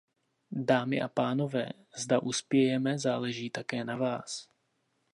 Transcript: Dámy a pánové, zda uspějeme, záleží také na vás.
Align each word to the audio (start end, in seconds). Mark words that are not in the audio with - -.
Dámy 0.51 1.01
a 1.01 1.07
pánové, 1.07 1.69
zda 1.97 2.21
uspějeme, 2.21 2.99
záleží 2.99 3.49
také 3.49 3.83
na 3.85 3.95
vás. 3.97 4.49